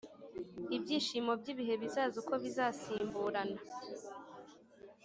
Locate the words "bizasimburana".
2.43-3.59